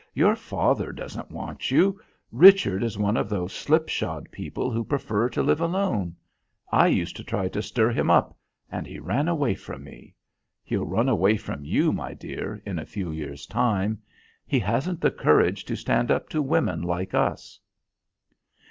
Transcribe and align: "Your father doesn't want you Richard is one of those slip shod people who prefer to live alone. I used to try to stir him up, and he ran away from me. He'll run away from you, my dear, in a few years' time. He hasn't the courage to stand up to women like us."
"Your 0.15 0.35
father 0.35 0.91
doesn't 0.91 1.29
want 1.29 1.69
you 1.69 2.01
Richard 2.31 2.81
is 2.81 2.97
one 2.97 3.15
of 3.15 3.29
those 3.29 3.53
slip 3.53 3.87
shod 3.87 4.31
people 4.31 4.71
who 4.71 4.83
prefer 4.83 5.29
to 5.29 5.43
live 5.43 5.61
alone. 5.61 6.15
I 6.71 6.87
used 6.87 7.15
to 7.17 7.23
try 7.23 7.49
to 7.49 7.61
stir 7.61 7.91
him 7.91 8.09
up, 8.09 8.35
and 8.71 8.87
he 8.87 8.97
ran 8.97 9.27
away 9.27 9.53
from 9.53 9.83
me. 9.83 10.15
He'll 10.63 10.87
run 10.87 11.07
away 11.07 11.37
from 11.37 11.63
you, 11.65 11.93
my 11.93 12.15
dear, 12.15 12.63
in 12.65 12.79
a 12.79 12.85
few 12.87 13.11
years' 13.11 13.45
time. 13.45 14.01
He 14.47 14.57
hasn't 14.57 15.01
the 15.01 15.11
courage 15.11 15.65
to 15.65 15.75
stand 15.75 16.09
up 16.09 16.29
to 16.29 16.41
women 16.41 16.81
like 16.81 17.13
us." 17.13 17.59